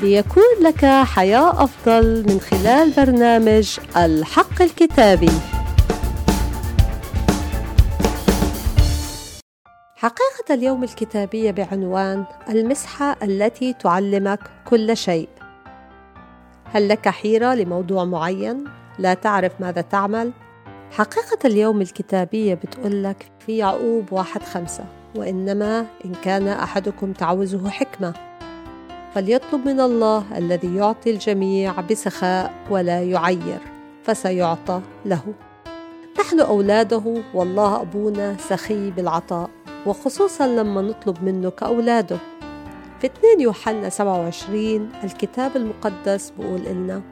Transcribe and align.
ليكون 0.00 0.42
لك 0.62 0.84
حياة 0.84 1.64
أفضل 1.64 2.24
من 2.28 2.40
خلال 2.40 2.90
برنامج 2.96 3.78
الحق 3.96 4.62
الكتابي. 4.62 5.30
حقيقة 9.96 10.54
اليوم 10.54 10.84
الكتابية 10.84 11.50
بعنوان 11.50 12.24
المسحة 12.48 13.16
التي 13.22 13.72
تعلمك 13.72 14.40
كل 14.64 14.96
شيء. 14.96 15.28
هل 16.72 16.88
لك 16.88 17.08
حيرة 17.08 17.54
لموضوع 17.54 18.04
معين؟ 18.04 18.64
لا 18.98 19.14
تعرف 19.14 19.52
ماذا 19.60 19.80
تعمل؟ 19.80 20.32
حقيقة 20.90 21.38
اليوم 21.44 21.80
الكتابية 21.80 22.54
بتقول 22.54 23.04
لك 23.04 23.26
في 23.46 23.56
يعقوب 23.56 24.12
واحد 24.12 24.42
خمسة 24.42 24.84
وإنما 25.16 25.86
إن 26.04 26.12
كان 26.24 26.48
أحدكم 26.48 27.12
تعوزه 27.12 27.68
حكمة 27.68 28.33
فليطلب 29.14 29.68
من 29.68 29.80
الله 29.80 30.24
الذي 30.38 30.76
يعطي 30.76 31.10
الجميع 31.10 31.80
بسخاء 31.80 32.52
ولا 32.70 33.02
يعير 33.02 33.58
فسيعطى 34.02 34.80
له. 35.06 35.34
نحن 36.20 36.40
أولاده 36.40 37.22
والله 37.34 37.80
أبونا 37.80 38.36
سخي 38.38 38.90
بالعطاء 38.90 39.50
وخصوصا 39.86 40.46
لما 40.46 40.82
نطلب 40.82 41.24
منه 41.24 41.50
كأولاده. 41.50 42.18
في 43.00 43.06
2 43.06 43.40
يوحنا 43.40 43.88
27 43.88 44.88
الكتاب 45.04 45.56
المقدس 45.56 46.32
بيقول 46.38 46.60
لنا 46.60 47.02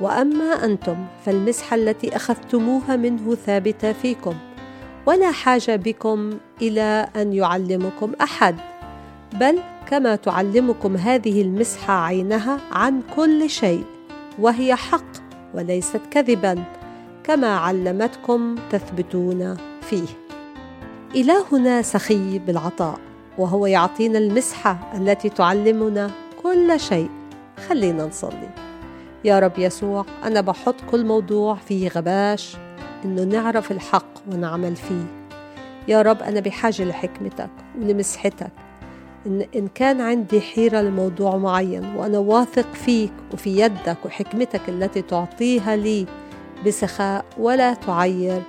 وأما 0.00 0.64
أنتم 0.64 1.06
فالمسحه 1.24 1.76
التي 1.76 2.16
أخذتموها 2.16 2.96
منه 2.96 3.34
ثابتة 3.34 3.92
فيكم 3.92 4.34
ولا 5.06 5.30
حاجة 5.30 5.76
بكم 5.76 6.30
إلى 6.62 7.08
أن 7.16 7.32
يعلمكم 7.32 8.12
أحد. 8.20 8.56
بل 9.40 9.58
كما 9.86 10.16
تعلمكم 10.16 10.96
هذه 10.96 11.42
المسحة 11.42 11.94
عينها 11.94 12.60
عن 12.72 13.02
كل 13.16 13.50
شيء 13.50 13.84
وهي 14.38 14.74
حق 14.74 15.12
وليست 15.54 16.00
كذبا 16.10 16.64
كما 17.24 17.56
علمتكم 17.56 18.54
تثبتون 18.70 19.56
فيه. 19.82 20.06
إلهنا 21.14 21.82
سخي 21.82 22.38
بالعطاء 22.38 22.98
وهو 23.38 23.66
يعطينا 23.66 24.18
المسحة 24.18 24.92
التي 24.94 25.28
تعلمنا 25.28 26.10
كل 26.42 26.80
شيء. 26.80 27.10
خلينا 27.68 28.06
نصلي. 28.06 28.50
يا 29.24 29.38
رب 29.38 29.58
يسوع 29.58 30.06
أنا 30.24 30.40
بحط 30.40 30.76
كل 30.90 31.06
موضوع 31.06 31.54
فيه 31.54 31.88
غباش 31.88 32.56
إنه 33.04 33.24
نعرف 33.24 33.72
الحق 33.72 34.12
ونعمل 34.32 34.76
فيه. 34.76 35.04
يا 35.88 36.02
رب 36.02 36.22
أنا 36.22 36.40
بحاجة 36.40 36.84
لحكمتك 36.84 37.50
ولمسحتك. 37.78 38.69
إن, 39.26 39.68
كان 39.74 40.00
عندي 40.00 40.40
حيرة 40.40 40.80
لموضوع 40.80 41.36
معين 41.36 41.94
وأنا 41.96 42.18
واثق 42.18 42.72
فيك 42.72 43.12
وفي 43.32 43.60
يدك 43.60 43.96
وحكمتك 44.04 44.68
التي 44.68 45.02
تعطيها 45.02 45.76
لي 45.76 46.06
بسخاء 46.66 47.24
ولا 47.38 47.74
تعير 47.74 48.42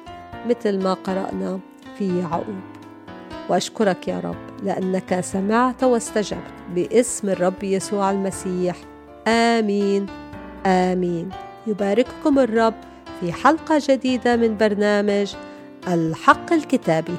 مثل 0.50 0.84
ما 0.84 0.94
قرأنا 0.94 1.60
في 1.98 2.20
يعقوب. 2.20 2.60
وأشكرك 3.50 4.08
يا 4.08 4.20
رب 4.20 4.64
لأنك 4.64 5.20
سمعت 5.22 5.84
واستجبت 5.84 6.54
باسم 6.76 7.30
الرب 7.30 7.64
يسوع 7.64 8.12
المسيح. 8.12 8.76
آمين 9.28 10.06
آمين. 10.66 11.30
يبارككم 11.68 12.40
الرب 12.40 12.74
في 13.20 13.34
حلقة 13.34 13.82
جديدة 13.90 14.36
من 14.36 14.58
برنامج 14.58 15.34
الحق 15.88 16.54
الكتابي. 16.54 17.16